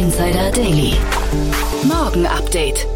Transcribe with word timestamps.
Insider 0.00 0.50
Daily. 0.52 0.94
Morgen 1.82 2.24
Update. 2.24 2.86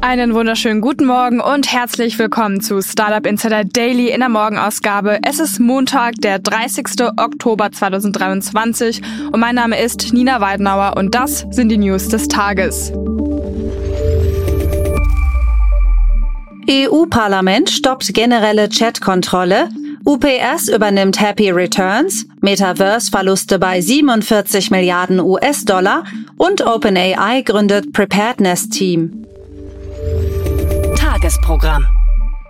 Einen 0.00 0.34
wunderschönen 0.34 0.80
guten 0.80 1.04
Morgen 1.04 1.40
und 1.40 1.72
herzlich 1.72 2.16
willkommen 2.16 2.60
zu 2.60 2.80
Startup 2.80 3.26
Insider 3.26 3.64
Daily 3.64 4.10
in 4.10 4.20
der 4.20 4.28
Morgenausgabe. 4.28 5.18
Es 5.26 5.40
ist 5.40 5.58
Montag, 5.58 6.14
der 6.20 6.38
30. 6.38 6.86
Oktober 7.16 7.72
2023 7.72 9.02
und 9.32 9.40
mein 9.40 9.56
Name 9.56 9.82
ist 9.82 10.12
Nina 10.12 10.40
Weidenauer 10.40 10.96
und 10.96 11.16
das 11.16 11.44
sind 11.50 11.70
die 11.70 11.76
News 11.76 12.08
des 12.08 12.28
Tages. 12.28 12.92
EU-Parlament 16.70 17.68
stoppt 17.68 18.14
generelle 18.14 18.68
Chatkontrolle. 18.68 19.70
UPS 20.06 20.68
übernimmt 20.68 21.18
Happy 21.18 21.50
Returns, 21.50 22.26
Metaverse-Verluste 22.42 23.58
bei 23.58 23.80
47 23.80 24.70
Milliarden 24.70 25.18
US-Dollar 25.18 26.04
und 26.36 26.66
OpenAI 26.66 27.42
gründet 27.42 27.92
Preparedness 27.92 28.68
Team. 28.68 29.26
Tagesprogramm. 30.96 31.86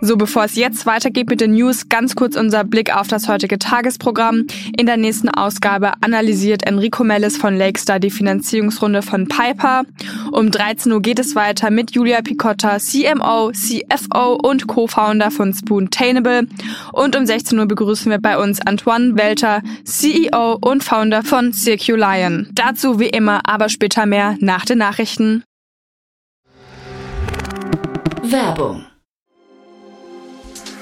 So, 0.06 0.18
bevor 0.18 0.44
es 0.44 0.54
jetzt 0.54 0.84
weitergeht 0.84 1.30
mit 1.30 1.40
den 1.40 1.52
News, 1.52 1.88
ganz 1.88 2.14
kurz 2.14 2.36
unser 2.36 2.62
Blick 2.62 2.94
auf 2.94 3.08
das 3.08 3.26
heutige 3.26 3.58
Tagesprogramm. 3.58 4.46
In 4.76 4.84
der 4.84 4.98
nächsten 4.98 5.30
Ausgabe 5.30 5.94
analysiert 6.02 6.66
Enrico 6.66 7.04
Mellis 7.04 7.38
von 7.38 7.56
Lakestar 7.56 8.00
die 8.00 8.10
Finanzierungsrunde 8.10 9.00
von 9.00 9.28
Piper. 9.28 9.84
Um 10.30 10.50
13 10.50 10.92
Uhr 10.92 11.00
geht 11.00 11.18
es 11.18 11.34
weiter 11.34 11.70
mit 11.70 11.92
Julia 11.92 12.20
Picotta, 12.20 12.76
CMO, 12.80 13.52
CFO 13.52 14.34
und 14.42 14.66
Co-Founder 14.66 15.30
von 15.30 15.54
Spoontainable. 15.54 16.48
Und 16.92 17.16
um 17.16 17.24
16 17.24 17.58
Uhr 17.58 17.64
begrüßen 17.64 18.10
wir 18.10 18.18
bei 18.18 18.36
uns 18.36 18.60
Antoine 18.60 19.16
Welter, 19.16 19.62
CEO 19.84 20.58
und 20.60 20.84
Founder 20.84 21.22
von 21.22 21.54
Circulion. 21.54 22.50
Dazu 22.52 23.00
wie 23.00 23.08
immer, 23.08 23.40
aber 23.44 23.70
später 23.70 24.04
mehr 24.04 24.36
nach 24.40 24.66
den 24.66 24.76
Nachrichten. 24.76 25.44
Werbung. 28.22 28.84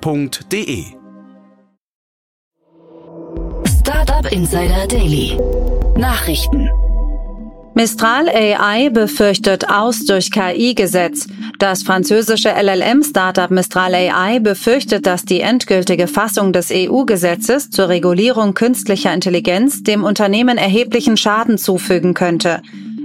www.startup.de. 0.00 0.84
Startup 3.80 4.32
Insider 4.32 4.86
Daily. 4.86 5.38
Nachrichten. 5.96 6.70
Mistral 7.74 8.28
AI 8.28 8.90
befürchtet 8.90 9.68
aus 9.70 10.04
durch 10.04 10.30
KI-Gesetz. 10.30 11.26
Das 11.58 11.82
französische 11.82 12.50
LLM-Startup 12.50 13.50
Mistral 13.50 13.94
AI 13.94 14.40
befürchtet, 14.40 15.06
dass 15.06 15.24
die 15.24 15.40
endgültige 15.40 16.06
Fassung 16.06 16.52
des 16.52 16.70
EU-Gesetzes 16.70 17.70
zur 17.70 17.88
Regulierung 17.88 18.52
künstlicher 18.54 19.14
Intelligenz 19.14 19.82
dem 19.82 20.04
Unternehmen 20.04 20.58
erheblichen 20.58 21.16
Schaden 21.16 21.56
zufügen 21.56 22.12
könnte. 22.12 22.60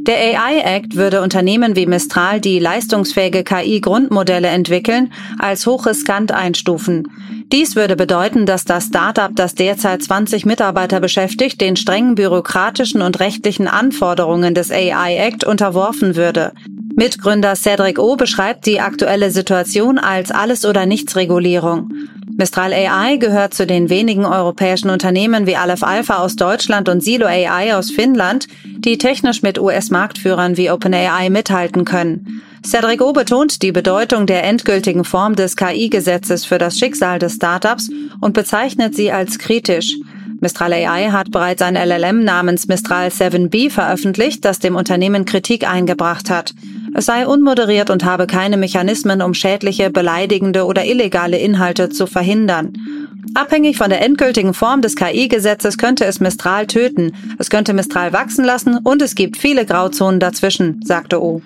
Der 0.08 0.40
AI 0.40 0.60
Act 0.62 0.96
würde 0.96 1.22
Unternehmen 1.22 1.76
wie 1.76 1.86
Mistral, 1.86 2.40
die 2.40 2.60
leistungsfähige 2.60 3.44
KI-Grundmodelle 3.44 4.48
entwickeln, 4.48 5.12
als 5.38 5.68
hochriskant 5.68 6.32
einstufen. 6.32 7.10
Dies 7.52 7.76
würde 7.76 7.98
bedeuten, 7.98 8.46
dass 8.46 8.64
das 8.64 8.86
Startup, 8.86 9.36
das 9.36 9.54
derzeit 9.54 10.02
20 10.02 10.46
Mitarbeiter 10.46 11.02
beschäftigt, 11.02 11.60
den 11.60 11.76
strengen 11.76 12.16
bürokratischen 12.16 13.02
und 13.02 13.20
rechtlichen 13.20 13.68
Anforderungen 13.68 14.54
des 14.54 14.72
AI 14.72 15.18
Act 15.18 15.44
unterworfen 15.44 16.16
würde. 16.16 16.54
Mitgründer 17.00 17.56
Cedric 17.56 18.00
O 18.00 18.16
beschreibt 18.16 18.66
die 18.66 18.82
aktuelle 18.82 19.30
Situation 19.30 20.00
als 20.00 20.32
Alles- 20.32 20.66
oder 20.66 20.88
Nichts-Regulierung. 20.88 21.92
Mistral 22.40 22.74
AI 22.74 23.18
gehört 23.18 23.54
zu 23.54 23.68
den 23.68 23.92
wenigen 23.92 24.26
europäischen 24.26 24.90
Unternehmen 24.90 25.46
wie 25.46 25.56
Aleph 25.56 25.84
Alpha 25.84 26.18
aus 26.18 26.38
Deutschland 26.38 26.90
und 26.90 27.04
Silo 27.04 27.28
AI 27.28 27.76
aus 27.76 27.92
Finnland, 27.92 28.48
die 28.80 28.98
technisch 28.98 29.44
mit 29.44 29.60
US-Marktführern 29.60 30.58
wie 30.58 30.72
OpenAI 30.72 31.30
mithalten 31.30 31.86
können. 31.86 32.42
Cedric 32.68 33.02
O 33.02 33.14
betont 33.14 33.62
die 33.62 33.72
Bedeutung 33.72 34.26
der 34.26 34.44
endgültigen 34.44 35.06
Form 35.06 35.38
des 35.38 35.56
KI-Gesetzes 35.56 36.44
für 36.44 36.58
das 36.58 36.78
Schicksal 36.78 37.18
des 37.18 37.36
Startups 37.36 37.90
und 38.20 38.34
bezeichnet 38.34 38.94
sie 38.94 39.10
als 39.10 39.40
kritisch. 39.40 39.96
Mistral 40.42 40.74
AI 40.74 41.12
hat 41.12 41.32
bereits 41.32 41.62
ein 41.62 41.78
LLM 41.78 42.26
namens 42.26 42.68
Mistral 42.68 43.08
7B 43.08 43.72
veröffentlicht, 43.72 44.44
das 44.44 44.60
dem 44.60 44.76
Unternehmen 44.76 45.24
Kritik 45.24 45.66
eingebracht 45.66 46.30
hat. 46.30 46.54
Es 46.94 47.06
sei 47.06 47.26
unmoderiert 47.26 47.90
und 47.90 48.04
habe 48.04 48.28
keine 48.28 48.58
Mechanismen, 48.58 49.22
um 49.22 49.34
schädliche, 49.34 49.90
beleidigende 49.90 50.66
oder 50.66 50.84
illegale 50.84 51.38
Inhalte 51.38 51.88
zu 51.88 52.06
verhindern. 52.06 52.74
Abhängig 53.34 53.78
von 53.78 53.90
der 53.90 54.02
endgültigen 54.02 54.54
Form 54.54 54.82
des 54.82 54.98
KI-Gesetzes 54.98 55.78
könnte 55.78 56.04
es 56.04 56.20
Mistral 56.20 56.68
töten, 56.68 57.14
es 57.40 57.50
könnte 57.50 57.74
Mistral 57.74 58.12
wachsen 58.12 58.44
lassen 58.44 58.78
und 58.84 59.02
es 59.02 59.16
gibt 59.16 59.38
viele 59.38 59.66
Grauzonen 59.66 60.20
dazwischen, 60.20 60.82
sagte 60.84 61.24
O. 61.24 61.42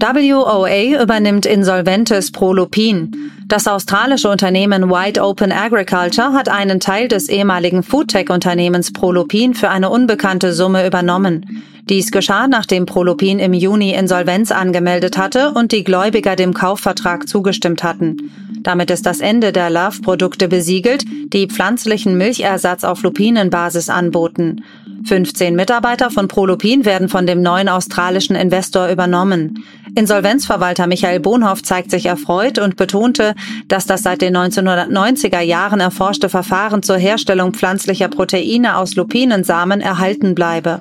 WOA 0.00 1.02
übernimmt 1.02 1.46
insolventes 1.46 2.32
Prolupin. 2.32 3.12
Das 3.46 3.66
australische 3.66 4.28
Unternehmen 4.28 4.90
Wide 4.90 5.22
Open 5.22 5.52
Agriculture 5.52 6.32
hat 6.32 6.48
einen 6.48 6.80
Teil 6.80 7.08
des 7.08 7.28
ehemaligen 7.28 7.82
Foodtech-Unternehmens 7.82 8.92
Prolupin 8.92 9.54
für 9.54 9.70
eine 9.70 9.90
unbekannte 9.90 10.52
Summe 10.52 10.86
übernommen. 10.86 11.62
Dies 11.88 12.10
geschah, 12.10 12.48
nachdem 12.48 12.86
Prolupin 12.86 13.38
im 13.38 13.52
Juni 13.52 13.92
Insolvenz 13.92 14.50
angemeldet 14.50 15.18
hatte 15.18 15.52
und 15.52 15.70
die 15.70 15.84
Gläubiger 15.84 16.34
dem 16.34 16.54
Kaufvertrag 16.54 17.28
zugestimmt 17.28 17.84
hatten. 17.84 18.30
Damit 18.62 18.90
ist 18.90 19.04
das 19.04 19.20
Ende 19.20 19.52
der 19.52 19.68
Love-Produkte 19.68 20.48
besiegelt, 20.48 21.04
die 21.34 21.46
pflanzlichen 21.46 22.16
Milchersatz 22.16 22.84
auf 22.84 23.02
Lupinenbasis 23.02 23.90
anboten. 23.90 24.64
15 25.06 25.54
Mitarbeiter 25.54 26.10
von 26.10 26.28
Prolupin 26.28 26.86
werden 26.86 27.10
von 27.10 27.26
dem 27.26 27.42
neuen 27.42 27.68
australischen 27.68 28.34
Investor 28.34 28.88
übernommen. 28.88 29.62
Insolvenzverwalter 29.94 30.86
Michael 30.86 31.20
Bonhoff 31.20 31.62
zeigt 31.62 31.90
sich 31.90 32.06
erfreut 32.06 32.58
und 32.58 32.76
betonte, 32.76 33.34
dass 33.68 33.84
das 33.84 34.02
seit 34.02 34.22
den 34.22 34.34
1990er 34.34 35.40
Jahren 35.40 35.80
erforschte 35.80 36.30
Verfahren 36.30 36.82
zur 36.82 36.96
Herstellung 36.96 37.52
pflanzlicher 37.52 38.08
Proteine 38.08 38.78
aus 38.78 38.96
Lupinensamen 38.96 39.82
erhalten 39.82 40.34
bleibe. 40.34 40.80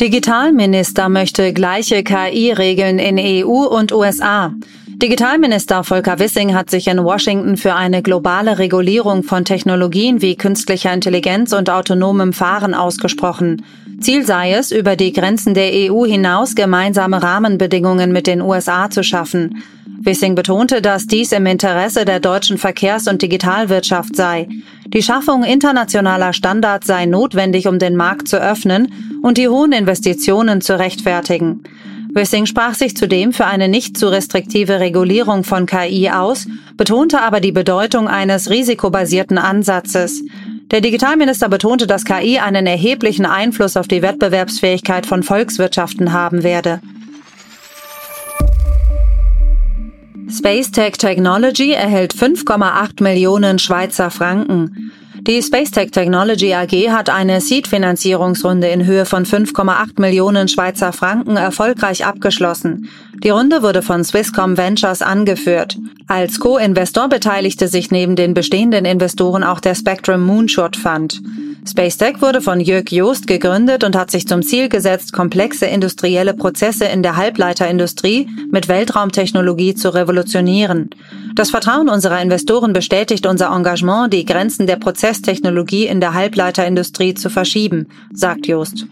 Digitalminister 0.00 1.08
möchte 1.08 1.52
gleiche 1.52 2.04
KI-Regeln 2.04 3.00
in 3.00 3.18
EU 3.18 3.66
und 3.66 3.90
USA. 3.90 4.54
Digitalminister 4.86 5.82
Volker 5.82 6.20
Wissing 6.20 6.54
hat 6.54 6.70
sich 6.70 6.86
in 6.86 7.02
Washington 7.02 7.56
für 7.56 7.74
eine 7.74 8.00
globale 8.00 8.60
Regulierung 8.60 9.24
von 9.24 9.44
Technologien 9.44 10.22
wie 10.22 10.36
künstlicher 10.36 10.94
Intelligenz 10.94 11.52
und 11.52 11.68
autonomem 11.68 12.32
Fahren 12.32 12.74
ausgesprochen. 12.74 13.64
Ziel 14.00 14.24
sei 14.24 14.52
es, 14.52 14.70
über 14.70 14.94
die 14.94 15.12
Grenzen 15.12 15.54
der 15.54 15.72
EU 15.72 16.06
hinaus 16.06 16.54
gemeinsame 16.54 17.20
Rahmenbedingungen 17.20 18.12
mit 18.12 18.28
den 18.28 18.40
USA 18.40 18.90
zu 18.90 19.02
schaffen. 19.02 19.64
Wissing 20.00 20.36
betonte, 20.36 20.80
dass 20.80 21.08
dies 21.08 21.32
im 21.32 21.46
Interesse 21.46 22.04
der 22.04 22.20
deutschen 22.20 22.56
Verkehrs- 22.56 23.08
und 23.08 23.20
Digitalwirtschaft 23.20 24.14
sei. 24.14 24.46
Die 24.94 25.02
Schaffung 25.02 25.44
internationaler 25.44 26.32
Standards 26.32 26.86
sei 26.86 27.04
notwendig, 27.04 27.68
um 27.68 27.78
den 27.78 27.94
Markt 27.94 28.26
zu 28.26 28.40
öffnen 28.40 28.90
und 29.22 29.36
die 29.36 29.48
hohen 29.48 29.72
Investitionen 29.72 30.62
zu 30.62 30.78
rechtfertigen. 30.78 31.62
Wissing 32.14 32.46
sprach 32.46 32.74
sich 32.74 32.96
zudem 32.96 33.34
für 33.34 33.44
eine 33.44 33.68
nicht 33.68 33.98
zu 33.98 34.08
restriktive 34.08 34.80
Regulierung 34.80 35.44
von 35.44 35.66
KI 35.66 36.08
aus, 36.10 36.46
betonte 36.78 37.20
aber 37.20 37.40
die 37.40 37.52
Bedeutung 37.52 38.08
eines 38.08 38.48
risikobasierten 38.48 39.36
Ansatzes. 39.36 40.24
Der 40.70 40.80
Digitalminister 40.80 41.50
betonte, 41.50 41.86
dass 41.86 42.04
KI 42.04 42.38
einen 42.38 42.66
erheblichen 42.66 43.26
Einfluss 43.26 43.76
auf 43.76 43.88
die 43.88 44.00
Wettbewerbsfähigkeit 44.00 45.04
von 45.04 45.22
Volkswirtschaften 45.22 46.14
haben 46.14 46.42
werde. 46.42 46.80
Spacetech 50.30 50.98
Technology 50.98 51.72
erhält 51.72 52.14
5,8 52.14 53.02
Millionen 53.02 53.58
Schweizer 53.58 54.10
Franken. 54.10 54.92
Die 55.28 55.42
Spacetech 55.42 55.90
Technology 55.90 56.54
AG 56.54 56.90
hat 56.90 57.10
eine 57.10 57.42
Seed-Finanzierungsrunde 57.42 58.68
in 58.68 58.86
Höhe 58.86 59.04
von 59.04 59.26
5,8 59.26 60.00
Millionen 60.00 60.48
Schweizer 60.48 60.90
Franken 60.94 61.36
erfolgreich 61.36 62.06
abgeschlossen. 62.06 62.88
Die 63.22 63.28
Runde 63.28 63.62
wurde 63.62 63.82
von 63.82 64.04
Swisscom 64.04 64.56
Ventures 64.56 65.02
angeführt. 65.02 65.76
Als 66.06 66.40
Co-Investor 66.40 67.10
beteiligte 67.10 67.68
sich 67.68 67.90
neben 67.90 68.16
den 68.16 68.32
bestehenden 68.32 68.86
Investoren 68.86 69.44
auch 69.44 69.60
der 69.60 69.74
Spectrum 69.74 70.24
Moonshot 70.24 70.76
Fund. 70.76 71.20
Spacetech 71.68 72.22
wurde 72.22 72.40
von 72.40 72.60
Jörg 72.60 72.90
Joost 72.90 73.26
gegründet 73.26 73.84
und 73.84 73.94
hat 73.94 74.10
sich 74.10 74.26
zum 74.26 74.42
Ziel 74.42 74.70
gesetzt, 74.70 75.12
komplexe 75.12 75.66
industrielle 75.66 76.32
Prozesse 76.32 76.86
in 76.86 77.02
der 77.02 77.16
Halbleiterindustrie 77.16 78.26
mit 78.50 78.68
Weltraumtechnologie 78.68 79.74
zu 79.74 79.92
revolutionieren. 79.92 80.88
Das 81.34 81.50
Vertrauen 81.50 81.88
unserer 81.88 82.22
Investoren 82.22 82.72
bestätigt 82.72 83.26
unser 83.26 83.54
Engagement, 83.54 84.12
die 84.12 84.24
Grenzen 84.24 84.66
der 84.66 84.76
Prozesstechnologie 85.18 85.86
in 85.86 86.00
der 86.00 86.14
Halbleiterindustrie 86.14 87.14
zu 87.14 87.28
verschieben, 87.28 87.88
sagt 88.12 88.46
Joost. 88.46 88.86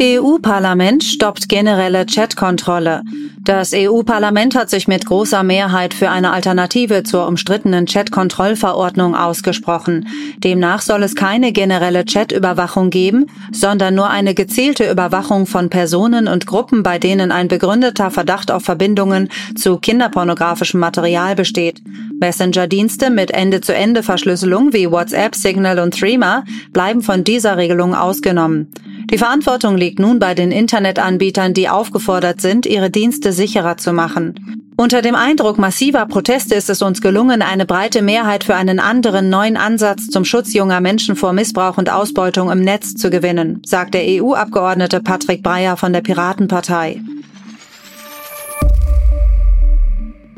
EU-Parlament 0.00 1.04
stoppt 1.04 1.48
generelle 1.48 2.04
Chatkontrolle. 2.04 3.02
Das 3.42 3.72
EU-Parlament 3.72 4.56
hat 4.56 4.68
sich 4.68 4.88
mit 4.88 5.06
großer 5.06 5.44
Mehrheit 5.44 5.94
für 5.94 6.10
eine 6.10 6.32
Alternative 6.32 7.04
zur 7.04 7.28
umstrittenen 7.28 7.86
Chat-Kontrollverordnung 7.86 9.14
ausgesprochen. 9.14 10.08
Demnach 10.38 10.80
soll 10.80 11.04
es 11.04 11.14
keine 11.14 11.52
generelle 11.52 12.04
Chat-Überwachung 12.04 12.90
geben, 12.90 13.26
sondern 13.52 13.94
nur 13.94 14.10
eine 14.10 14.34
gezielte 14.34 14.90
Überwachung 14.90 15.46
von 15.46 15.70
Personen 15.70 16.26
und 16.26 16.46
Gruppen, 16.46 16.82
bei 16.82 16.98
denen 16.98 17.30
ein 17.30 17.46
begründeter 17.46 18.10
Verdacht 18.10 18.50
auf 18.50 18.64
Verbindungen 18.64 19.28
zu 19.54 19.76
kinderpornografischem 19.76 20.80
Material 20.80 21.36
besteht. 21.36 21.82
Messenger-Dienste 22.18 23.10
mit 23.10 23.30
Ende-zu-Ende-Verschlüsselung 23.30 24.72
wie 24.72 24.90
WhatsApp, 24.90 25.36
Signal 25.36 25.78
und 25.78 25.98
Threema 25.98 26.44
bleiben 26.72 27.02
von 27.02 27.22
dieser 27.22 27.58
Regelung 27.58 27.94
ausgenommen. 27.94 28.72
Die 29.10 29.18
Verantwortung 29.18 29.76
liegt 29.76 29.98
nun 29.98 30.18
bei 30.18 30.34
den 30.34 30.50
Internetanbietern, 30.50 31.54
die 31.54 31.68
aufgefordert 31.68 32.40
sind, 32.40 32.66
ihre 32.66 32.90
Dienste 32.90 33.32
sicherer 33.32 33.76
zu 33.76 33.92
machen. 33.92 34.64
Unter 34.76 35.02
dem 35.02 35.14
Eindruck 35.14 35.56
massiver 35.56 36.04
Proteste 36.06 36.56
ist 36.56 36.68
es 36.68 36.82
uns 36.82 37.00
gelungen, 37.00 37.42
eine 37.42 37.64
breite 37.64 38.02
Mehrheit 38.02 38.42
für 38.42 38.56
einen 38.56 38.80
anderen 38.80 39.30
neuen 39.30 39.56
Ansatz 39.56 40.08
zum 40.08 40.24
Schutz 40.24 40.52
junger 40.52 40.80
Menschen 40.80 41.14
vor 41.14 41.32
Missbrauch 41.32 41.78
und 41.78 41.90
Ausbeutung 41.90 42.50
im 42.50 42.60
Netz 42.60 42.94
zu 42.94 43.08
gewinnen, 43.08 43.62
sagt 43.64 43.94
der 43.94 44.02
EU-Abgeordnete 44.04 45.00
Patrick 45.00 45.44
Breyer 45.44 45.76
von 45.76 45.92
der 45.92 46.00
Piratenpartei. 46.00 47.00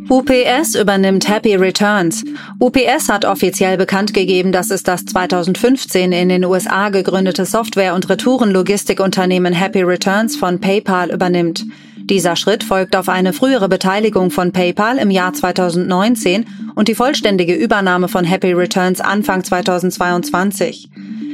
UPS 0.08 0.76
übernimmt 0.76 1.28
Happy 1.28 1.56
Returns. 1.56 2.22
UPS 2.60 3.08
hat 3.08 3.24
offiziell 3.24 3.76
bekannt 3.76 4.14
gegeben, 4.14 4.52
dass 4.52 4.70
es 4.70 4.84
das 4.84 5.04
2015 5.04 6.12
in 6.12 6.28
den 6.28 6.44
USA 6.44 6.90
gegründete 6.90 7.44
Software- 7.44 7.94
und 7.94 8.08
Retourenlogistikunternehmen 8.08 9.52
Happy 9.52 9.82
Returns 9.82 10.36
von 10.36 10.60
PayPal 10.60 11.10
übernimmt. 11.10 11.64
Dieser 12.08 12.36
Schritt 12.36 12.62
folgt 12.62 12.94
auf 12.94 13.08
eine 13.08 13.32
frühere 13.32 13.68
Beteiligung 13.68 14.30
von 14.30 14.52
PayPal 14.52 14.98
im 14.98 15.10
Jahr 15.10 15.32
2019 15.32 16.46
und 16.76 16.86
die 16.86 16.94
vollständige 16.94 17.54
Übernahme 17.54 18.06
von 18.06 18.24
Happy 18.24 18.52
Returns 18.52 19.00
Anfang 19.00 19.42
2022. 19.42 20.88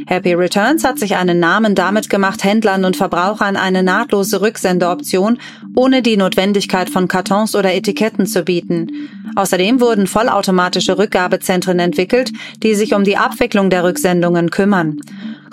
Happy 0.06 0.32
Returns 0.32 0.82
hat 0.82 0.98
sich 0.98 1.16
einen 1.16 1.38
Namen 1.38 1.74
damit 1.74 2.08
gemacht, 2.08 2.42
Händlern 2.42 2.86
und 2.86 2.96
Verbrauchern 2.96 3.56
eine 3.56 3.82
nahtlose 3.82 4.40
Rücksendeoption 4.40 5.38
ohne 5.74 6.00
die 6.00 6.16
Notwendigkeit 6.16 6.88
von 6.88 7.06
Kartons 7.06 7.54
oder 7.54 7.74
Etiketten 7.74 8.26
zu 8.26 8.42
bieten. 8.42 9.10
Außerdem 9.36 9.78
wurden 9.78 10.06
vollautomatische 10.06 10.96
Rückgabezentren 10.96 11.80
entwickelt, 11.80 12.32
die 12.62 12.74
sich 12.74 12.94
um 12.94 13.04
die 13.04 13.18
Abwicklung 13.18 13.68
der 13.68 13.84
Rücksendungen 13.84 14.50
kümmern. 14.50 15.00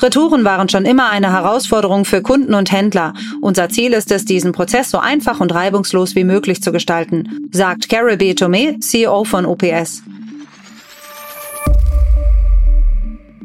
Retouren 0.01 0.45
waren 0.45 0.69
schon 0.69 0.85
immer 0.85 1.09
eine 1.09 1.31
Herausforderung 1.31 2.05
für 2.05 2.21
Kunden 2.21 2.53
und 2.53 2.71
Händler. 2.71 3.13
Unser 3.41 3.69
Ziel 3.69 3.93
ist 3.93 4.11
es, 4.11 4.25
diesen 4.25 4.53
Prozess 4.53 4.91
so 4.91 4.99
einfach 4.99 5.39
und 5.39 5.53
reibungslos 5.53 6.15
wie 6.15 6.23
möglich 6.23 6.61
zu 6.61 6.71
gestalten, 6.71 7.49
sagt 7.51 7.89
Carol 7.89 8.17
B. 8.17 8.31
Tomé, 8.31 8.79
CEO 8.79 9.23
von 9.25 9.45
OPS. 9.45 10.03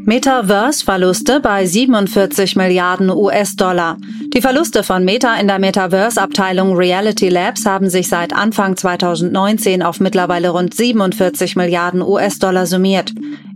Metaverse-Verluste 0.07 1.41
bei 1.41 1.65
47 1.65 2.57
Milliarden 2.57 3.11
US-Dollar. 3.11 3.97
Die 4.35 4.43
Verluste 4.43 4.83
von 4.83 5.05
Meta 5.05 5.37
in 5.37 5.47
der 5.47 5.61
Metaverse-Abteilung 5.61 6.77
Reality 6.77 7.29
Labs 7.29 7.67
haben 7.67 7.89
sich 7.89 8.09
seit 8.09 8.33
Anfang 8.33 8.77
2019 8.77 9.81
auf 9.81 10.01
mittlerweile 10.01 10.49
rund 10.49 10.75
47 10.75 11.55
Milliarden 11.55 12.03
US-Dollar 12.03 12.67
summiert. 12.67 13.13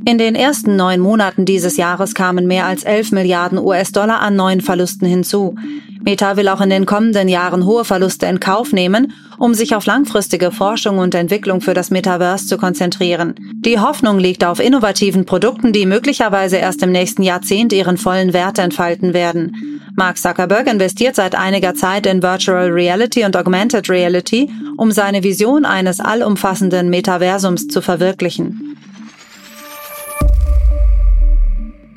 In 0.06 0.18
den 0.18 0.36
ersten 0.36 0.76
neun 0.76 1.00
Monaten 1.00 1.44
dieses 1.44 1.78
Jahres 1.78 2.14
kamen 2.14 2.46
mehr 2.46 2.66
als 2.66 2.84
11 2.84 3.10
Milliarden 3.10 3.58
US-Dollar 3.58 4.20
an 4.20 4.36
neuen 4.36 4.60
Verlusten 4.60 5.08
hinzu. 5.08 5.56
Meta 6.00 6.36
will 6.36 6.48
auch 6.48 6.60
in 6.60 6.70
den 6.70 6.86
kommenden 6.86 7.28
Jahren 7.28 7.64
hohe 7.64 7.84
Verluste 7.84 8.26
in 8.26 8.40
Kauf 8.40 8.72
nehmen, 8.72 9.12
um 9.38 9.54
sich 9.54 9.74
auf 9.74 9.86
langfristige 9.86 10.50
Forschung 10.50 10.98
und 10.98 11.14
Entwicklung 11.14 11.60
für 11.60 11.74
das 11.74 11.90
Metaverse 11.90 12.46
zu 12.46 12.56
konzentrieren. 12.56 13.34
Die 13.64 13.78
Hoffnung 13.78 14.18
liegt 14.18 14.44
auf 14.44 14.60
innovativen 14.60 15.24
Produkten, 15.24 15.72
die 15.72 15.86
möglicherweise 15.86 16.56
erst 16.56 16.82
im 16.82 16.92
nächsten 16.92 17.22
Jahrzehnt 17.22 17.72
ihren 17.72 17.96
vollen 17.96 18.32
Wert 18.32 18.58
entfalten 18.58 19.14
werden. 19.14 19.80
Mark 19.96 20.18
Zuckerberg 20.18 20.68
investiert 20.68 21.16
seit 21.16 21.34
einiger 21.34 21.74
Zeit 21.74 22.06
in 22.06 22.22
Virtual 22.22 22.68
Reality 22.68 23.24
und 23.24 23.36
Augmented 23.36 23.90
Reality, 23.90 24.48
um 24.76 24.92
seine 24.92 25.24
Vision 25.24 25.64
eines 25.64 26.00
allumfassenden 26.00 26.88
Metaversums 26.88 27.66
zu 27.68 27.82
verwirklichen. 27.82 28.76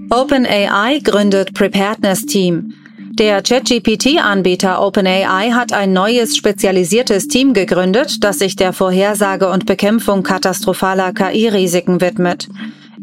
OpenAI 0.09 0.99
gründet 1.03 1.53
Preparedness 1.53 2.25
Team. 2.25 2.73
Der 3.13 3.41
ChatGPT-Anbieter 3.41 4.81
OpenAI 4.81 5.51
hat 5.51 5.73
ein 5.73 5.91
neues 5.91 6.37
spezialisiertes 6.37 7.27
Team 7.27 7.53
gegründet, 7.53 8.23
das 8.23 8.39
sich 8.39 8.55
der 8.55 8.71
Vorhersage 8.71 9.49
und 9.49 9.65
Bekämpfung 9.65 10.23
katastrophaler 10.23 11.11
KI-Risiken 11.11 11.99
widmet. 11.99 12.47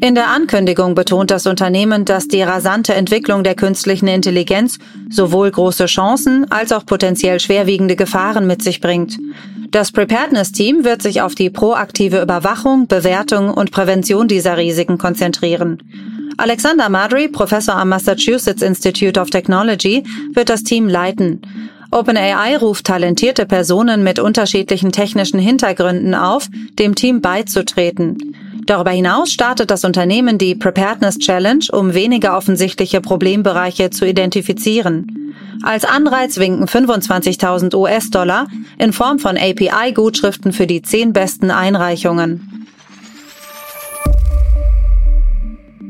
In 0.00 0.14
der 0.14 0.28
Ankündigung 0.28 0.94
betont 0.94 1.30
das 1.30 1.46
Unternehmen, 1.46 2.06
dass 2.06 2.26
die 2.26 2.40
rasante 2.40 2.94
Entwicklung 2.94 3.44
der 3.44 3.54
künstlichen 3.54 4.08
Intelligenz 4.08 4.78
sowohl 5.10 5.50
große 5.50 5.86
Chancen 5.86 6.50
als 6.50 6.72
auch 6.72 6.86
potenziell 6.86 7.38
schwerwiegende 7.38 7.94
Gefahren 7.94 8.46
mit 8.46 8.62
sich 8.62 8.80
bringt. 8.80 9.18
Das 9.70 9.92
Preparedness-Team 9.92 10.84
wird 10.84 11.02
sich 11.02 11.20
auf 11.20 11.34
die 11.34 11.50
proaktive 11.50 12.22
Überwachung, 12.22 12.86
Bewertung 12.86 13.52
und 13.52 13.72
Prävention 13.72 14.26
dieser 14.26 14.56
Risiken 14.56 14.96
konzentrieren. 14.96 15.82
Alexander 16.40 16.88
Madry, 16.88 17.26
Professor 17.26 17.74
am 17.74 17.88
Massachusetts 17.88 18.62
Institute 18.62 19.18
of 19.18 19.28
Technology, 19.28 20.04
wird 20.34 20.48
das 20.48 20.62
Team 20.62 20.88
leiten. 20.88 21.42
OpenAI 21.90 22.56
ruft 22.58 22.86
talentierte 22.86 23.44
Personen 23.44 24.04
mit 24.04 24.20
unterschiedlichen 24.20 24.92
technischen 24.92 25.40
Hintergründen 25.40 26.14
auf, 26.14 26.48
dem 26.78 26.94
Team 26.94 27.20
beizutreten. 27.20 28.36
Darüber 28.66 28.92
hinaus 28.92 29.32
startet 29.32 29.72
das 29.72 29.84
Unternehmen 29.84 30.38
die 30.38 30.54
Preparedness 30.54 31.18
Challenge, 31.18 31.64
um 31.72 31.92
weniger 31.92 32.36
offensichtliche 32.36 33.00
Problembereiche 33.00 33.90
zu 33.90 34.06
identifizieren. 34.06 35.34
Als 35.64 35.84
Anreiz 35.84 36.38
winken 36.38 36.66
25.000 36.66 37.74
US-Dollar 37.74 38.46
in 38.78 38.92
Form 38.92 39.18
von 39.18 39.36
API-Gutschriften 39.36 40.52
für 40.52 40.68
die 40.68 40.82
zehn 40.82 41.12
besten 41.12 41.50
Einreichungen. 41.50 42.57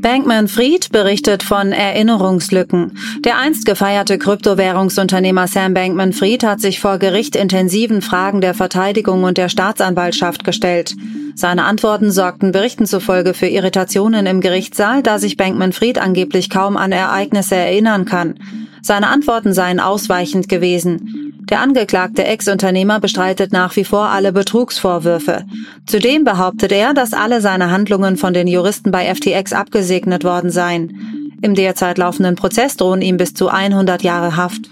Bankman 0.01 0.47
Fried 0.47 0.93
berichtet 0.93 1.43
von 1.43 1.73
Erinnerungslücken. 1.73 2.97
Der 3.25 3.37
einst 3.37 3.65
gefeierte 3.65 4.17
Kryptowährungsunternehmer 4.17 5.47
Sam 5.47 5.73
Bankman 5.73 6.13
Fried 6.13 6.43
hat 6.43 6.61
sich 6.61 6.79
vor 6.79 6.99
Gericht 6.99 7.35
intensiven 7.35 8.01
Fragen 8.01 8.39
der 8.39 8.53
Verteidigung 8.53 9.25
und 9.25 9.37
der 9.37 9.49
Staatsanwaltschaft 9.49 10.45
gestellt. 10.45 10.95
Seine 11.35 11.65
Antworten 11.65 12.11
sorgten 12.11 12.53
Berichten 12.53 12.85
zufolge 12.85 13.33
für 13.33 13.47
Irritationen 13.47 14.25
im 14.25 14.39
Gerichtssaal, 14.39 15.03
da 15.03 15.19
sich 15.19 15.35
Bankman 15.35 15.73
Fried 15.73 15.97
angeblich 15.97 16.49
kaum 16.49 16.77
an 16.77 16.93
Ereignisse 16.93 17.55
erinnern 17.55 18.05
kann. 18.05 18.35
Seine 18.81 19.07
Antworten 19.07 19.53
seien 19.53 19.81
ausweichend 19.81 20.47
gewesen. 20.47 21.28
Der 21.49 21.61
angeklagte 21.61 22.23
Ex-Unternehmer 22.25 22.99
bestreitet 22.99 23.51
nach 23.51 23.75
wie 23.75 23.83
vor 23.83 24.09
alle 24.09 24.31
Betrugsvorwürfe. 24.31 25.45
Zudem 25.87 26.23
behauptet 26.23 26.71
er, 26.71 26.93
dass 26.93 27.13
alle 27.13 27.41
seine 27.41 27.71
Handlungen 27.71 28.17
von 28.17 28.33
den 28.33 28.47
Juristen 28.47 28.91
bei 28.91 29.13
FTX 29.13 29.53
abgesegnet 29.53 30.23
worden 30.23 30.51
seien. 30.51 31.37
Im 31.41 31.55
derzeit 31.55 31.97
laufenden 31.97 32.35
Prozess 32.35 32.77
drohen 32.77 33.01
ihm 33.01 33.17
bis 33.17 33.33
zu 33.33 33.47
100 33.47 34.03
Jahre 34.03 34.35
Haft. 34.35 34.69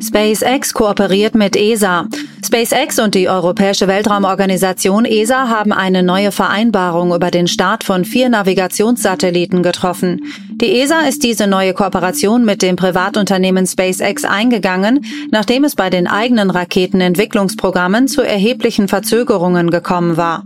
SpaceX 0.00 0.72
kooperiert 0.74 1.34
mit 1.34 1.56
ESA. 1.56 2.06
SpaceX 2.44 3.00
und 3.00 3.14
die 3.14 3.28
Europäische 3.28 3.88
Weltraumorganisation 3.88 5.04
ESA 5.04 5.48
haben 5.48 5.72
eine 5.72 6.02
neue 6.04 6.30
Vereinbarung 6.30 7.14
über 7.14 7.30
den 7.30 7.48
Start 7.48 7.82
von 7.82 8.04
vier 8.04 8.28
Navigationssatelliten 8.28 9.62
getroffen. 9.62 10.22
Die 10.60 10.80
ESA 10.80 11.00
ist 11.08 11.24
diese 11.24 11.46
neue 11.48 11.74
Kooperation 11.74 12.44
mit 12.44 12.62
dem 12.62 12.76
Privatunternehmen 12.76 13.66
SpaceX 13.66 14.24
eingegangen, 14.24 15.04
nachdem 15.30 15.64
es 15.64 15.74
bei 15.74 15.90
den 15.90 16.06
eigenen 16.06 16.50
Raketenentwicklungsprogrammen 16.50 18.06
zu 18.06 18.22
erheblichen 18.22 18.86
Verzögerungen 18.86 19.70
gekommen 19.70 20.16
war. 20.16 20.44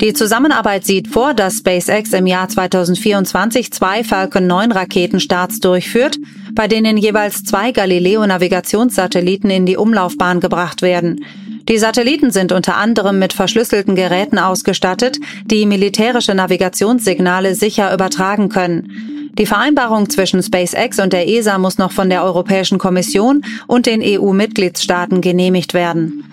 Die 0.00 0.12
Zusammenarbeit 0.12 0.84
sieht 0.84 1.08
vor, 1.08 1.34
dass 1.34 1.58
SpaceX 1.58 2.12
im 2.12 2.26
Jahr 2.28 2.48
2024 2.48 3.72
zwei 3.72 4.04
Falcon 4.04 4.46
9 4.46 4.70
Raketenstarts 4.70 5.58
durchführt, 5.58 6.18
bei 6.58 6.66
denen 6.66 6.96
jeweils 6.96 7.44
zwei 7.44 7.70
Galileo-Navigationssatelliten 7.70 9.48
in 9.48 9.64
die 9.64 9.76
Umlaufbahn 9.76 10.40
gebracht 10.40 10.82
werden. 10.82 11.24
Die 11.68 11.78
Satelliten 11.78 12.32
sind 12.32 12.50
unter 12.50 12.76
anderem 12.76 13.20
mit 13.20 13.32
verschlüsselten 13.32 13.94
Geräten 13.94 14.40
ausgestattet, 14.40 15.18
die 15.44 15.66
militärische 15.66 16.34
Navigationssignale 16.34 17.54
sicher 17.54 17.94
übertragen 17.94 18.48
können. 18.48 19.30
Die 19.38 19.46
Vereinbarung 19.46 20.10
zwischen 20.10 20.42
SpaceX 20.42 20.98
und 20.98 21.12
der 21.12 21.28
ESA 21.28 21.58
muss 21.58 21.78
noch 21.78 21.92
von 21.92 22.10
der 22.10 22.24
Europäischen 22.24 22.78
Kommission 22.78 23.44
und 23.68 23.86
den 23.86 24.02
EU-Mitgliedstaaten 24.02 25.20
genehmigt 25.20 25.74
werden. 25.74 26.24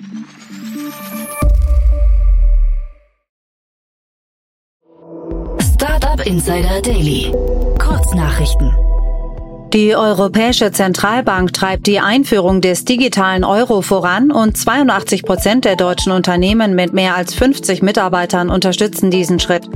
Startup 5.76 6.26
Insider 6.26 6.82
Daily. 6.82 7.32
Kurznachrichten. 7.78 8.95
Die 9.76 9.94
Europäische 9.94 10.72
Zentralbank 10.72 11.52
treibt 11.52 11.86
die 11.86 12.00
Einführung 12.00 12.62
des 12.62 12.86
digitalen 12.86 13.44
Euro 13.44 13.82
voran 13.82 14.32
und 14.32 14.56
82 14.56 15.24
Prozent 15.24 15.66
der 15.66 15.76
deutschen 15.76 16.14
Unternehmen 16.14 16.76
mit 16.76 16.94
mehr 16.94 17.18
als 17.18 17.34
50 17.34 17.82
Mitarbeitern 17.82 18.50
unterstützen 18.50 19.12
diesen 19.12 19.38
Schritt. 19.38 19.70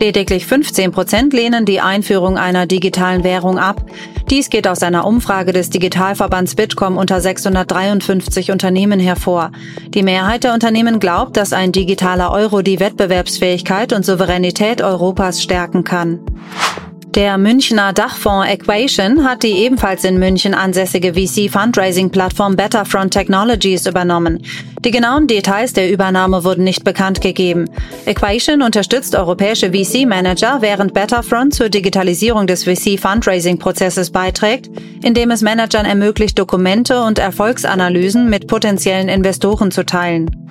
Lediglich 0.00 0.44
15 0.44 0.90
Prozent 0.90 1.32
lehnen 1.32 1.66
die 1.66 1.80
Einführung 1.80 2.36
einer 2.36 2.66
digitalen 2.66 3.22
Währung 3.22 3.56
ab. 3.56 3.88
Dies 4.28 4.50
geht 4.50 4.66
aus 4.66 4.82
einer 4.82 5.06
Umfrage 5.06 5.52
des 5.52 5.70
Digitalverbands 5.70 6.56
Bitkom 6.56 6.96
unter 6.96 7.20
653 7.20 8.50
Unternehmen 8.50 8.98
hervor. 8.98 9.52
Die 9.86 10.02
Mehrheit 10.02 10.42
der 10.42 10.52
Unternehmen 10.52 10.98
glaubt, 10.98 11.36
dass 11.36 11.52
ein 11.52 11.70
digitaler 11.70 12.32
Euro 12.32 12.62
die 12.62 12.80
Wettbewerbsfähigkeit 12.80 13.92
und 13.92 14.04
Souveränität 14.04 14.82
Europas 14.82 15.40
stärken 15.40 15.84
kann. 15.84 16.18
Der 17.14 17.38
Münchner 17.38 17.92
Dachfonds 17.92 18.48
Equation 18.48 19.24
hat 19.24 19.44
die 19.44 19.52
ebenfalls 19.52 20.02
in 20.02 20.18
München 20.18 20.52
ansässige 20.52 21.12
VC-Fundraising-Plattform 21.14 22.56
Betterfront 22.56 23.12
Technologies 23.12 23.86
übernommen. 23.86 24.44
Die 24.84 24.90
genauen 24.90 25.28
Details 25.28 25.72
der 25.74 25.92
Übernahme 25.92 26.42
wurden 26.42 26.64
nicht 26.64 26.82
bekannt 26.82 27.20
gegeben. 27.20 27.70
Equation 28.04 28.62
unterstützt 28.62 29.14
europäische 29.14 29.70
VC-Manager, 29.70 30.56
während 30.60 30.92
Betterfront 30.92 31.54
zur 31.54 31.68
Digitalisierung 31.68 32.48
des 32.48 32.64
VC-Fundraising-Prozesses 32.64 34.10
beiträgt, 34.10 34.68
indem 35.04 35.30
es 35.30 35.40
Managern 35.40 35.86
ermöglicht, 35.86 36.36
Dokumente 36.36 37.00
und 37.04 37.20
Erfolgsanalysen 37.20 38.28
mit 38.28 38.48
potenziellen 38.48 39.08
Investoren 39.08 39.70
zu 39.70 39.86
teilen. 39.86 40.48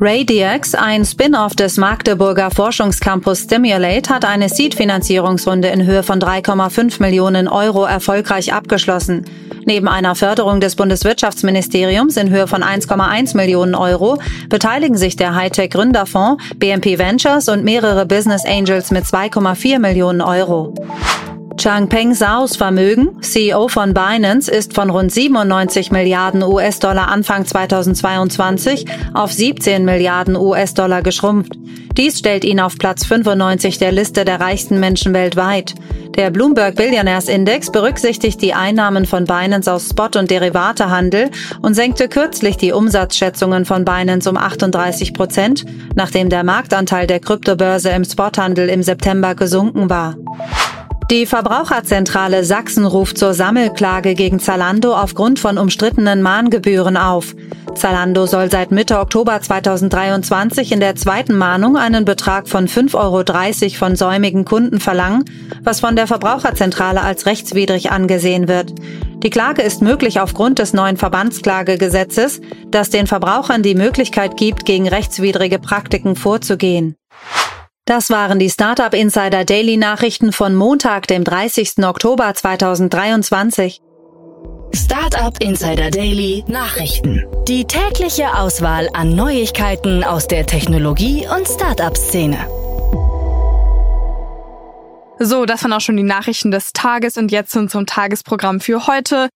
RayDX, 0.00 0.76
ein 0.76 1.04
Spin-off 1.04 1.56
des 1.56 1.76
Magdeburger 1.76 2.52
Forschungscampus 2.52 3.40
Stimulate, 3.40 4.14
hat 4.14 4.24
eine 4.24 4.48
Seed-Finanzierungsrunde 4.48 5.66
in 5.68 5.84
Höhe 5.86 6.04
von 6.04 6.20
3,5 6.20 7.02
Millionen 7.02 7.48
Euro 7.48 7.84
erfolgreich 7.84 8.52
abgeschlossen. 8.52 9.24
Neben 9.66 9.88
einer 9.88 10.14
Förderung 10.14 10.60
des 10.60 10.76
Bundeswirtschaftsministeriums 10.76 12.16
in 12.16 12.30
Höhe 12.30 12.46
von 12.46 12.62
1,1 12.62 13.36
Millionen 13.36 13.74
Euro 13.74 14.20
beteiligen 14.48 14.96
sich 14.96 15.16
der 15.16 15.34
Hightech 15.34 15.70
Gründerfonds, 15.70 16.44
BNP 16.56 17.00
Ventures 17.00 17.48
und 17.48 17.64
mehrere 17.64 18.06
Business 18.06 18.44
Angels 18.46 18.92
mit 18.92 19.04
2,4 19.04 19.80
Millionen 19.80 20.20
Euro. 20.20 20.74
Changpeng 21.58 22.14
Zhaos 22.14 22.54
Vermögen, 22.54 23.20
CEO 23.20 23.66
von 23.66 23.92
Binance, 23.92 24.48
ist 24.48 24.74
von 24.74 24.90
rund 24.90 25.10
97 25.10 25.90
Milliarden 25.90 26.44
US-Dollar 26.44 27.08
Anfang 27.08 27.44
2022 27.46 28.86
auf 29.12 29.32
17 29.32 29.84
Milliarden 29.84 30.36
US-Dollar 30.36 31.02
geschrumpft. 31.02 31.58
Dies 31.96 32.20
stellt 32.20 32.44
ihn 32.44 32.60
auf 32.60 32.78
Platz 32.78 33.04
95 33.06 33.78
der 33.78 33.90
Liste 33.90 34.24
der 34.24 34.38
reichsten 34.38 34.78
Menschen 34.78 35.14
weltweit. 35.14 35.74
Der 36.16 36.30
Bloomberg 36.30 36.76
Billionaires 36.76 37.28
Index 37.28 37.72
berücksichtigt 37.72 38.40
die 38.40 38.54
Einnahmen 38.54 39.04
von 39.04 39.24
Binance 39.24 39.72
aus 39.72 39.88
Spot- 39.88 40.16
und 40.16 40.30
Derivatehandel 40.30 41.28
und 41.60 41.74
senkte 41.74 42.08
kürzlich 42.08 42.56
die 42.56 42.70
Umsatzschätzungen 42.70 43.64
von 43.64 43.84
Binance 43.84 44.30
um 44.30 44.36
38 44.36 45.12
Prozent, 45.12 45.64
nachdem 45.96 46.28
der 46.28 46.44
Marktanteil 46.44 47.08
der 47.08 47.18
Kryptobörse 47.18 47.90
im 47.90 48.04
Spothandel 48.04 48.68
im 48.68 48.84
September 48.84 49.34
gesunken 49.34 49.90
war. 49.90 50.14
Die 51.10 51.24
Verbraucherzentrale 51.24 52.44
Sachsen 52.44 52.84
ruft 52.84 53.16
zur 53.16 53.32
Sammelklage 53.32 54.14
gegen 54.14 54.40
Zalando 54.40 54.94
aufgrund 54.94 55.38
von 55.38 55.56
umstrittenen 55.56 56.20
Mahngebühren 56.20 56.98
auf. 56.98 57.34
Zalando 57.74 58.26
soll 58.26 58.50
seit 58.50 58.72
Mitte 58.72 58.98
Oktober 58.98 59.40
2023 59.40 60.70
in 60.70 60.80
der 60.80 60.96
zweiten 60.96 61.34
Mahnung 61.38 61.78
einen 61.78 62.04
Betrag 62.04 62.46
von 62.46 62.68
5,30 62.68 63.64
Euro 63.64 63.70
von 63.78 63.96
säumigen 63.96 64.44
Kunden 64.44 64.80
verlangen, 64.80 65.24
was 65.62 65.80
von 65.80 65.96
der 65.96 66.06
Verbraucherzentrale 66.06 67.00
als 67.00 67.24
rechtswidrig 67.24 67.90
angesehen 67.90 68.46
wird. 68.46 68.74
Die 69.22 69.30
Klage 69.30 69.62
ist 69.62 69.80
möglich 69.80 70.20
aufgrund 70.20 70.58
des 70.58 70.74
neuen 70.74 70.98
Verbandsklagegesetzes, 70.98 72.42
das 72.70 72.90
den 72.90 73.06
Verbrauchern 73.06 73.62
die 73.62 73.74
Möglichkeit 73.74 74.36
gibt, 74.36 74.66
gegen 74.66 74.86
rechtswidrige 74.86 75.58
Praktiken 75.58 76.16
vorzugehen. 76.16 76.97
Das 77.88 78.10
waren 78.10 78.38
die 78.38 78.50
Startup 78.50 78.92
Insider 78.92 79.46
Daily 79.46 79.78
Nachrichten 79.78 80.34
von 80.34 80.54
Montag, 80.54 81.06
dem 81.06 81.24
30. 81.24 81.82
Oktober 81.84 82.34
2023. 82.34 83.80
Startup 84.74 85.34
Insider 85.42 85.90
Daily 85.90 86.44
Nachrichten. 86.48 87.24
Die 87.48 87.64
tägliche 87.64 88.34
Auswahl 88.34 88.90
an 88.92 89.16
Neuigkeiten 89.16 90.04
aus 90.04 90.28
der 90.28 90.44
Technologie- 90.44 91.26
und 91.34 91.48
Startup-Szene. 91.48 92.36
So, 95.18 95.46
das 95.46 95.62
waren 95.62 95.72
auch 95.72 95.80
schon 95.80 95.96
die 95.96 96.02
Nachrichten 96.02 96.50
des 96.50 96.74
Tages 96.74 97.16
und 97.16 97.32
jetzt 97.32 97.52
zum 97.52 97.86
Tagesprogramm 97.86 98.60
für 98.60 98.86
heute. 98.86 99.30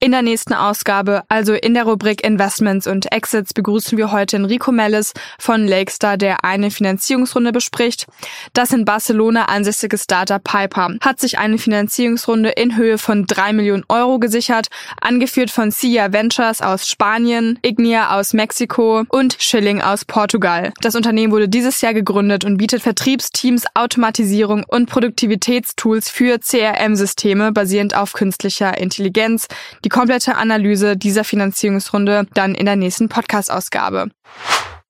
In 0.00 0.12
der 0.12 0.22
nächsten 0.22 0.54
Ausgabe, 0.54 1.24
also 1.28 1.54
in 1.54 1.74
der 1.74 1.82
Rubrik 1.82 2.24
Investments 2.24 2.86
und 2.86 3.10
Exits, 3.10 3.52
begrüßen 3.52 3.98
wir 3.98 4.12
heute 4.12 4.36
Enrico 4.36 4.70
Mellis 4.70 5.12
von 5.40 5.66
Lakestar, 5.66 6.16
der 6.16 6.44
eine 6.44 6.70
Finanzierungsrunde 6.70 7.50
bespricht. 7.50 8.06
Das 8.52 8.72
in 8.72 8.84
Barcelona 8.84 9.46
ansässige 9.46 9.98
Startup 9.98 10.42
Piper 10.42 10.94
hat 11.00 11.18
sich 11.18 11.40
eine 11.40 11.58
Finanzierungsrunde 11.58 12.50
in 12.50 12.76
Höhe 12.76 12.96
von 12.96 13.26
drei 13.26 13.52
Millionen 13.52 13.82
Euro 13.88 14.20
gesichert, 14.20 14.68
angeführt 15.00 15.50
von 15.50 15.72
Cia 15.72 16.12
Ventures 16.12 16.62
aus 16.62 16.86
Spanien, 16.86 17.58
Ignia 17.62 18.16
aus 18.16 18.34
Mexiko 18.34 19.02
und 19.08 19.36
Schilling 19.40 19.82
aus 19.82 20.04
Portugal. 20.04 20.72
Das 20.80 20.94
Unternehmen 20.94 21.32
wurde 21.32 21.48
dieses 21.48 21.80
Jahr 21.80 21.92
gegründet 21.92 22.44
und 22.44 22.58
bietet 22.58 22.82
Vertriebsteams, 22.82 23.64
Automatisierung 23.74 24.62
und 24.68 24.88
Produktivitätstools 24.88 26.08
für 26.08 26.38
CRM-Systeme 26.38 27.50
basierend 27.50 27.96
auf 27.96 28.12
künstlicher 28.12 28.78
Intelligenz. 28.78 29.48
Die 29.88 29.98
komplette 29.98 30.36
Analyse 30.36 30.98
dieser 30.98 31.24
Finanzierungsrunde 31.24 32.26
dann 32.34 32.54
in 32.54 32.66
der 32.66 32.76
nächsten 32.76 33.08
Podcast-Ausgabe. 33.08 34.10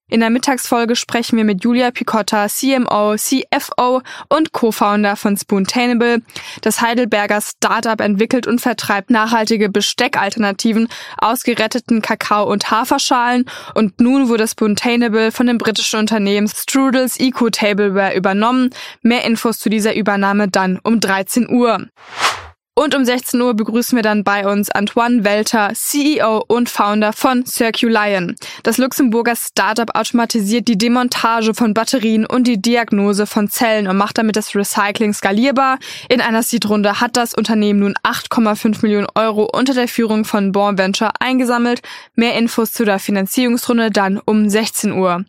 In 0.09 0.19
der 0.19 0.31
Mittagsfolge 0.31 0.97
sprechen 0.97 1.37
wir 1.37 1.45
mit 1.45 1.63
Julia 1.63 1.93
Picotta, 1.93 2.49
CMO, 2.49 3.15
CFO 3.15 4.03
und 4.29 4.51
Co-Founder 4.51 5.15
von 5.15 5.37
Spoontainable. 5.37 6.23
Das 6.63 6.81
Heidelberger 6.81 7.41
Startup 7.41 8.01
entwickelt 8.01 8.49
und 8.49 8.61
vertreibt 8.61 9.11
nachhaltige 9.11 9.69
Besteckalternativen 9.69 10.89
aus 11.19 11.45
geretteten 11.45 12.03
Kakao- 12.03 12.51
und 12.51 12.73
Haferschalen 12.73 13.45
und 13.75 14.01
nun 14.01 14.29
wurde 14.29 14.49
Spoontainable 14.49 15.31
von 15.31 15.47
dem 15.47 15.59
britischen 15.59 16.01
Unternehmen 16.01 16.49
Strudels 16.49 17.21
Eco 17.21 17.51
Tableware 17.51 18.17
übernommen. 18.17 18.71
Mehr 19.03 19.25
Infos 19.25 19.61
zu 19.61 19.69
dieser 19.69 19.95
Übernahme 19.95 20.49
dann 20.49 20.81
um 20.83 20.99
13 20.99 21.49
Uhr. 21.49 21.87
Und 22.79 22.95
um 22.95 23.05
16 23.05 23.41
Uhr 23.41 23.55
begrüßen 23.55 23.97
wir 23.97 24.05
dann 24.05 24.23
bei 24.23 24.47
uns 24.47 24.71
Antoine 24.71 25.25
Welter, 25.25 25.73
CEO 25.75 26.45
und 26.47 26.69
Founder 26.69 27.13
von 27.13 27.45
Circulion. 27.45 28.37
Das 28.63 28.79
Luxemburger 28.79 29.35
Startup 29.35 29.93
automatisiert 29.97 30.69
die 30.69 30.79
Demontage 30.79 31.55
von 31.55 31.75
Batterien 31.75 32.25
und 32.25 32.47
die 32.47 32.63
Diagnose 32.63 33.27
von 33.27 33.49
Zellen 33.49 33.89
und 33.89 33.97
macht 33.97 34.17
damit 34.17 34.37
das 34.37 34.55
Recycling 34.55 35.13
skalierbar. 35.13 35.81
In 36.09 36.21
einer 36.21 36.45
Seed-Runde 36.45 37.01
hat 37.01 37.17
das 37.17 37.35
Unternehmen 37.35 37.81
nun 37.81 37.95
8,5 38.05 38.83
Millionen 38.83 39.09
Euro 39.17 39.51
unter 39.53 39.75
der 39.75 39.89
Führung 39.89 40.25
von 40.25 40.53
Born 40.53 40.79
Venture 40.79 41.11
eingesammelt. 41.19 41.81
Mehr 42.15 42.37
Infos 42.39 42.71
zu 42.71 42.85
der 42.85 43.01
Finanzierungsrunde 43.01 43.91
dann 43.91 44.21
um 44.25 44.49
16 44.49 44.93
Uhr. 44.93 45.25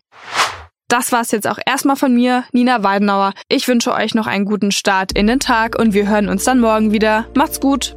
Das 0.89 1.11
war 1.11 1.21
es 1.21 1.31
jetzt 1.31 1.47
auch 1.47 1.59
erstmal 1.65 1.95
von 1.95 2.13
mir, 2.15 2.43
Nina 2.51 2.83
Weidenauer. 2.83 3.33
Ich 3.47 3.67
wünsche 3.67 3.93
euch 3.93 4.15
noch 4.15 4.25
einen 4.25 4.45
guten 4.45 4.71
Start 4.71 5.11
in 5.11 5.27
den 5.27 5.39
Tag 5.39 5.77
und 5.79 5.93
wir 5.93 6.09
hören 6.09 6.27
uns 6.27 6.43
dann 6.43 6.59
morgen 6.59 6.91
wieder. 6.91 7.27
Macht's 7.35 7.59
gut! 7.59 7.95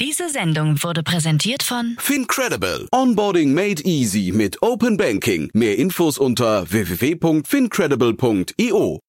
Diese 0.00 0.28
Sendung 0.28 0.80
wurde 0.84 1.02
präsentiert 1.02 1.64
von 1.64 1.96
Fincredible. 1.98 2.86
Onboarding 2.92 3.52
made 3.52 3.82
easy 3.82 4.30
mit 4.32 4.62
Open 4.62 4.96
Banking. 4.96 5.50
Mehr 5.52 5.76
Infos 5.76 6.18
unter 6.18 6.70
www.fincredible.io. 6.70 9.00